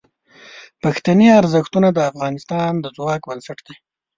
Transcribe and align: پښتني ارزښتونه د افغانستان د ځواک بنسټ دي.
پښتني 0.83 1.27
ارزښتونه 1.39 1.87
د 1.93 1.99
افغانستان 2.11 2.71
د 2.79 2.85
ځواک 2.97 3.21
بنسټ 3.29 3.57
دي. 3.67 3.75